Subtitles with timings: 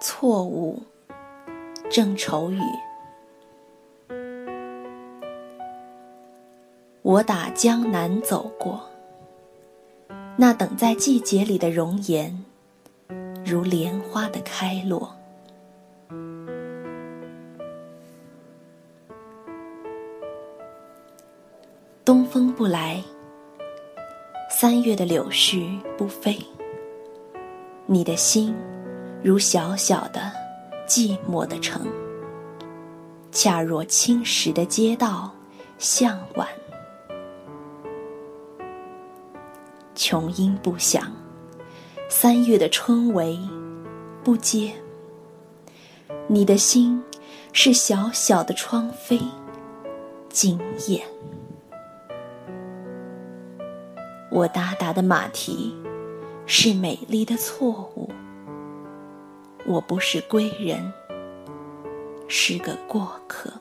[0.00, 0.80] 错误，
[1.90, 2.60] 正愁雨。
[7.02, 8.80] 我打江南走过，
[10.36, 12.44] 那等在季节里的容颜，
[13.44, 15.14] 如莲花的开落。
[22.04, 23.02] 东风不来，
[24.50, 26.38] 三月的柳絮不飞。
[27.86, 28.54] 你的心，
[29.22, 30.30] 如小小的、
[30.86, 31.86] 寂寞的城，
[33.32, 35.32] 恰若青石的街道，
[35.76, 36.46] 向晚。
[39.94, 41.12] 琼音不响，
[42.08, 43.38] 三月的春雷
[44.22, 44.72] 不接。
[46.28, 47.02] 你的心，
[47.52, 49.20] 是小小的窗扉，
[50.28, 51.02] 惊艳。
[54.30, 55.74] 我达达的马蹄。
[56.50, 58.10] 是美丽的错误。
[59.68, 60.90] 我不是归人，
[62.26, 63.52] 是个过客。